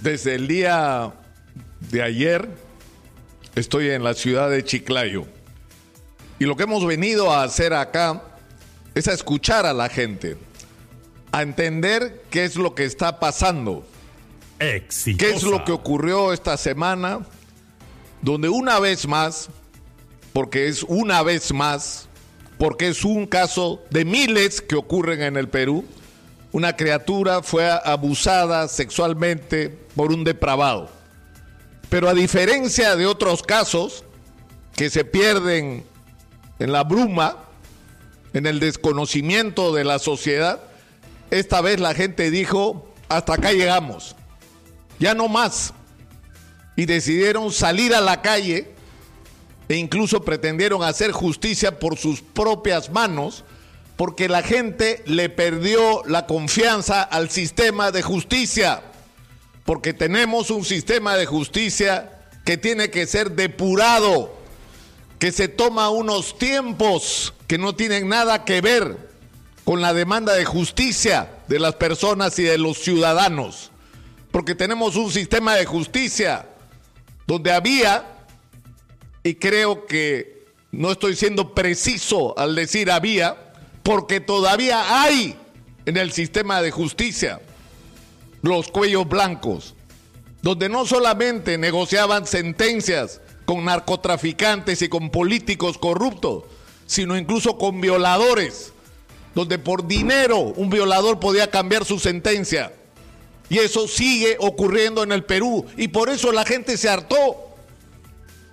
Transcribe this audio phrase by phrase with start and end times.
[0.00, 1.12] Desde el día
[1.90, 2.48] de ayer
[3.56, 5.26] estoy en la ciudad de Chiclayo.
[6.38, 8.22] Y lo que hemos venido a hacer acá
[8.94, 10.36] es a escuchar a la gente,
[11.32, 13.84] a entender qué es lo que está pasando,
[14.60, 15.18] Exitosa.
[15.18, 17.26] qué es lo que ocurrió esta semana,
[18.22, 19.48] donde una vez más,
[20.32, 22.08] porque es una vez más,
[22.56, 25.84] porque es un caso de miles que ocurren en el Perú,
[26.52, 30.88] una criatura fue abusada sexualmente por un depravado.
[31.88, 34.04] Pero a diferencia de otros casos
[34.76, 35.84] que se pierden
[36.60, 37.38] en la bruma,
[38.32, 40.60] en el desconocimiento de la sociedad,
[41.32, 44.14] esta vez la gente dijo, hasta acá llegamos,
[45.00, 45.74] ya no más.
[46.76, 48.70] Y decidieron salir a la calle
[49.68, 53.42] e incluso pretendieron hacer justicia por sus propias manos,
[53.96, 58.84] porque la gente le perdió la confianza al sistema de justicia,
[59.68, 62.10] porque tenemos un sistema de justicia
[62.46, 64.34] que tiene que ser depurado,
[65.18, 68.96] que se toma unos tiempos que no tienen nada que ver
[69.64, 73.70] con la demanda de justicia de las personas y de los ciudadanos,
[74.30, 76.46] porque tenemos un sistema de justicia
[77.26, 78.06] donde había,
[79.22, 85.36] y creo que no estoy siendo preciso al decir había, porque todavía hay
[85.84, 87.42] en el sistema de justicia
[88.42, 89.74] los cuellos blancos,
[90.42, 96.44] donde no solamente negociaban sentencias con narcotraficantes y con políticos corruptos,
[96.86, 98.72] sino incluso con violadores,
[99.34, 102.72] donde por dinero un violador podía cambiar su sentencia.
[103.50, 105.64] Y eso sigue ocurriendo en el Perú.
[105.76, 107.54] Y por eso la gente se hartó.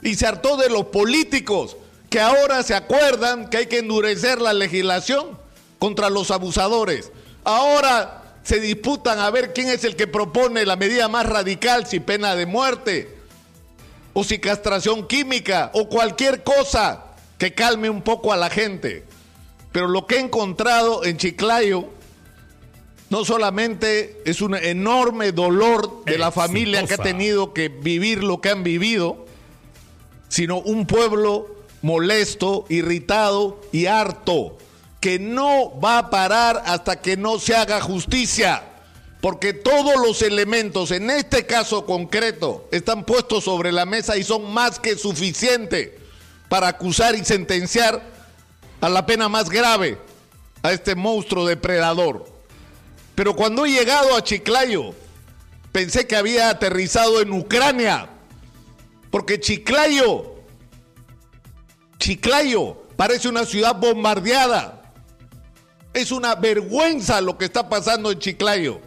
[0.01, 1.75] Y se hartó de los políticos
[2.09, 5.37] que ahora se acuerdan que hay que endurecer la legislación
[5.79, 7.11] contra los abusadores.
[7.43, 11.99] Ahora se disputan a ver quién es el que propone la medida más radical, si
[11.99, 13.17] pena de muerte,
[14.13, 17.05] o si castración química, o cualquier cosa
[17.39, 19.03] que calme un poco a la gente.
[19.71, 21.89] Pero lo que he encontrado en Chiclayo
[23.09, 28.41] no solamente es un enorme dolor de la familia que ha tenido que vivir lo
[28.41, 29.25] que han vivido,
[30.29, 34.57] sino un pueblo molesto, irritado y harto,
[35.05, 38.63] que no va a parar hasta que no se haga justicia,
[39.21, 44.51] porque todos los elementos, en este caso concreto, están puestos sobre la mesa y son
[44.51, 45.91] más que suficientes
[46.49, 48.01] para acusar y sentenciar
[48.81, 49.99] a la pena más grave
[50.63, 52.25] a este monstruo depredador.
[53.13, 54.95] Pero cuando he llegado a Chiclayo,
[55.71, 58.09] pensé que había aterrizado en Ucrania,
[59.11, 60.33] porque Chiclayo,
[61.99, 64.81] Chiclayo parece una ciudad bombardeada.
[65.95, 68.81] Es una vergüenza lo que está pasando en Chiclayo.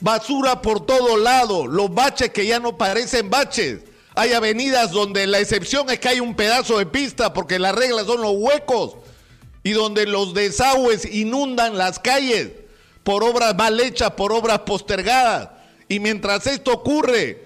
[0.00, 3.82] Basura por todo lado, los baches que ya no parecen baches.
[4.16, 8.06] Hay avenidas donde la excepción es que hay un pedazo de pista porque las reglas
[8.06, 8.96] son los huecos
[9.62, 12.50] y donde los desagües inundan las calles
[13.04, 15.50] por obras mal hechas, por obras postergadas.
[15.88, 17.44] Y mientras esto ocurre,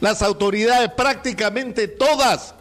[0.00, 2.54] las autoridades prácticamente todas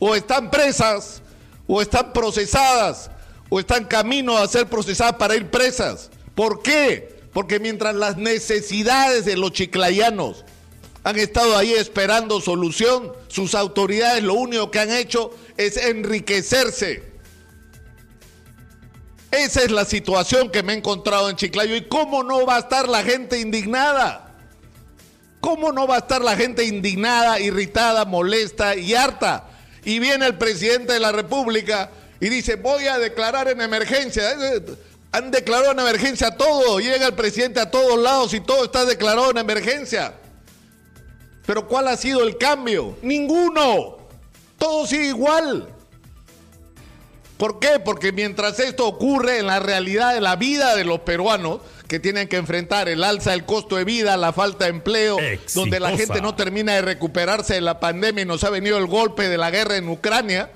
[0.00, 1.22] o están presas,
[1.68, 3.08] o están procesadas,
[3.48, 6.10] o están camino a ser procesadas para ir presas.
[6.34, 7.20] ¿Por qué?
[7.32, 10.44] Porque mientras las necesidades de los chiclayanos
[11.04, 17.16] han estado ahí esperando solución, sus autoridades lo único que han hecho es enriquecerse.
[19.30, 21.76] Esa es la situación que me he encontrado en Chiclayo.
[21.76, 24.34] ¿Y cómo no va a estar la gente indignada?
[25.40, 29.48] ¿Cómo no va a estar la gente indignada, irritada, molesta y harta?
[29.84, 31.90] Y viene el presidente de la República
[32.20, 34.30] y dice, voy a declarar en emergencia.
[34.32, 34.62] Eh,
[35.12, 36.78] Han declarado en emergencia todo.
[36.80, 40.14] Llega el presidente a todos lados y todo está declarado en emergencia.
[41.46, 42.98] Pero ¿cuál ha sido el cambio?
[43.02, 43.98] Ninguno.
[44.58, 45.68] Todo sigue igual.
[47.38, 47.78] ¿Por qué?
[47.84, 52.28] Porque mientras esto ocurre en la realidad de la vida de los peruanos, que tienen
[52.28, 55.60] que enfrentar el alza del costo de vida, la falta de empleo, Exitosa.
[55.60, 58.86] donde la gente no termina de recuperarse de la pandemia y nos ha venido el
[58.86, 60.50] golpe de la guerra en Ucrania,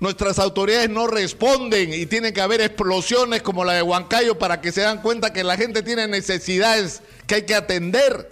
[0.00, 4.70] nuestras autoridades no responden y tienen que haber explosiones como la de Huancayo para que
[4.70, 8.30] se dan cuenta que la gente tiene necesidades que hay que atender,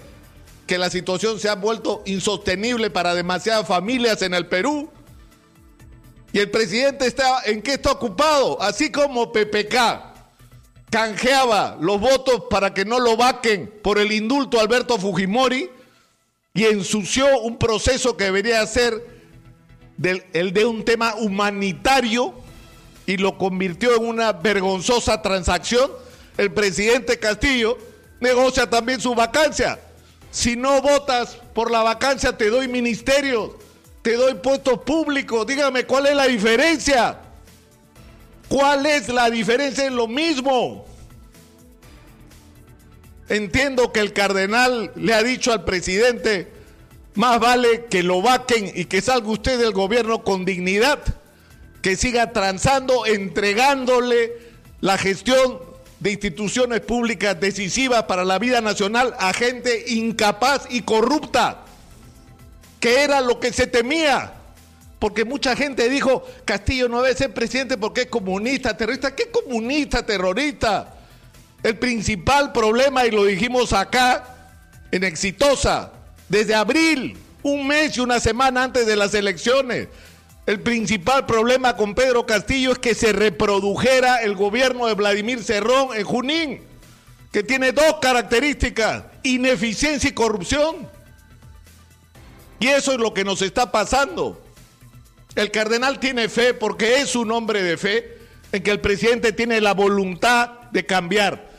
[0.67, 4.91] que la situación se ha vuelto insostenible para demasiadas familias en el Perú.
[6.33, 8.61] Y el presidente está, ¿en qué está ocupado?
[8.61, 9.75] Así como PPK
[10.91, 15.69] canjeaba los votos para que no lo vaquen por el indulto a Alberto Fujimori
[16.55, 19.16] y ensució un proceso que debería ser
[19.97, 22.35] del- el de un tema humanitario
[23.07, 25.91] y lo convirtió en una vergonzosa transacción,
[26.37, 27.79] el presidente Castillo
[28.21, 29.79] negocia también su vacancia.
[30.31, 33.53] Si no votas por la vacancia, te doy ministerios,
[34.03, 35.47] te doy puestos públicos.
[35.47, 37.21] Dígame cuál es la diferencia.
[38.49, 39.87] ¿Cuál es la diferencia?
[39.87, 40.85] Es lo mismo.
[43.29, 46.53] Entiendo que el cardenal le ha dicho al presidente,
[47.17, 51.01] más vale que lo vaquen y que salga usted del gobierno con dignidad,
[51.83, 54.33] que siga transando, entregándole
[54.81, 55.59] la gestión
[56.01, 61.65] de instituciones públicas decisivas para la vida nacional a gente incapaz y corrupta,
[62.81, 64.35] que era lo que se temía.
[64.99, 69.15] Porque mucha gente dijo, Castillo no debe ser presidente porque es comunista, terrorista.
[69.15, 70.95] ¿Qué comunista, terrorista?
[71.63, 74.37] El principal problema, y lo dijimos acá,
[74.91, 75.93] en Exitosa,
[76.29, 79.89] desde abril, un mes y una semana antes de las elecciones,
[80.47, 85.89] el principal problema con Pedro Castillo es que se reprodujera el gobierno de Vladimir Cerrón
[85.97, 86.63] en Junín,
[87.33, 90.89] que tiene dos características, ineficiencia y corrupción.
[92.61, 94.41] Y eso es lo que nos está pasando.
[95.35, 98.19] El cardenal tiene fe porque es un hombre de fe
[98.53, 101.56] en que el presidente tiene la voluntad de cambiar.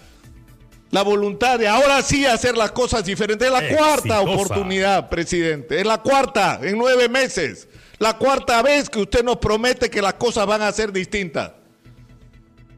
[0.91, 3.47] La voluntad de ahora sí hacer las cosas diferentes.
[3.47, 5.79] Es la cuarta oportunidad, presidente.
[5.79, 7.67] Es la cuarta en nueve meses.
[7.99, 11.51] La cuarta vez que usted nos promete que las cosas van a ser distintas.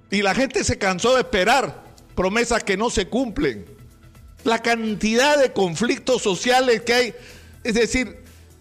[0.10, 1.84] Y la gente se cansó de esperar
[2.16, 3.66] promesas que no se cumplen.
[4.44, 7.14] La cantidad de conflictos sociales que hay.
[7.64, 8.19] Es decir,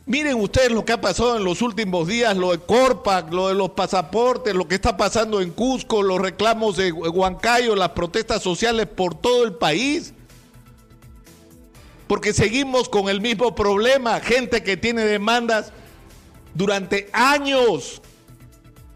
[0.08, 3.54] Miren ustedes lo que ha pasado en los últimos días, lo de Corpac, lo de
[3.54, 8.86] los pasaportes, lo que está pasando en Cusco, los reclamos de Huancayo, las protestas sociales
[8.86, 10.14] por todo el país.
[12.06, 15.74] Porque seguimos con el mismo problema, gente que tiene demandas
[16.54, 18.00] durante años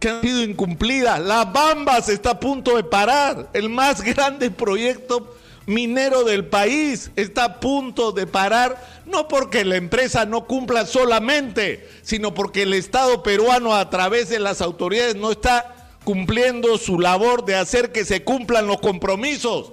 [0.00, 1.20] que han sido incumplidas.
[1.20, 5.34] La Bamba se está a punto de parar, el más grande proyecto
[5.66, 11.88] minero del país está a punto de parar, no porque la empresa no cumpla solamente,
[12.02, 15.74] sino porque el Estado peruano a través de las autoridades no está
[16.04, 19.72] cumpliendo su labor de hacer que se cumplan los compromisos.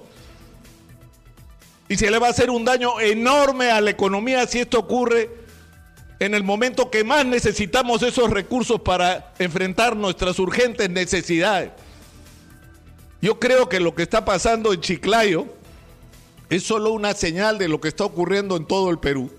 [1.88, 5.28] Y se le va a hacer un daño enorme a la economía si esto ocurre
[6.20, 11.72] en el momento que más necesitamos esos recursos para enfrentar nuestras urgentes necesidades.
[13.20, 15.46] Yo creo que lo que está pasando en Chiclayo,
[16.50, 19.30] es solo una señal de lo que está ocurriendo en todo el Perú.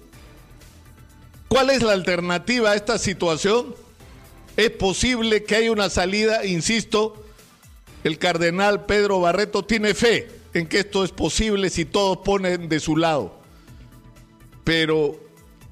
[1.49, 3.75] ¿Cuál es la alternativa a esta situación?
[4.55, 7.25] Es posible que haya una salida, insisto,
[8.05, 12.79] el cardenal Pedro Barreto tiene fe en que esto es posible si todos ponen de
[12.79, 13.37] su lado.
[14.63, 15.19] Pero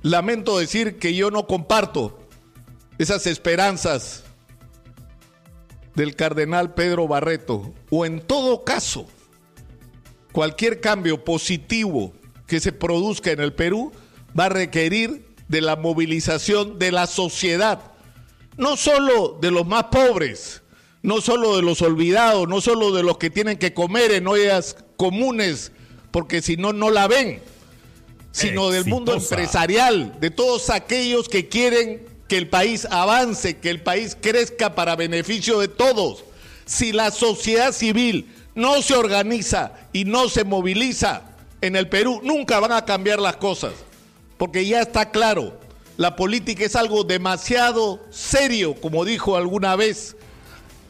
[0.01, 2.19] lamento decir que yo no comparto
[2.97, 4.25] esas esperanzas
[5.95, 9.07] del cardenal Pedro Barreto, o en todo caso,
[10.31, 12.13] cualquier cambio positivo
[12.47, 13.91] que se produzca en el Perú
[14.37, 17.91] va a requerir de la movilización de la sociedad,
[18.57, 20.61] no solo de los más pobres,
[21.01, 24.77] no solo de los olvidados, no solo de los que tienen que comer en ollas
[24.97, 25.71] comunes,
[26.11, 27.41] porque si no, no la ven,
[28.31, 33.81] sino del mundo empresarial, de todos aquellos que quieren que el país avance, que el
[33.81, 36.23] país crezca para beneficio de todos.
[36.65, 41.23] Si la sociedad civil no se organiza y no se moviliza
[41.61, 43.73] en el Perú, nunca van a cambiar las cosas,
[44.37, 45.59] porque ya está claro,
[45.97, 50.15] la política es algo demasiado serio, como dijo alguna vez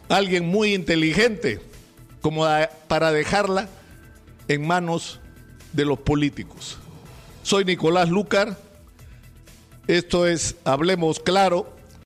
[0.07, 1.60] alguien muy inteligente,
[2.22, 2.45] como
[2.88, 3.67] para dejarla
[4.48, 5.19] en manos
[5.74, 6.77] de los políticos.
[7.43, 8.57] Soy Nicolás Lucar,
[9.88, 11.78] esto es Hablemos Claro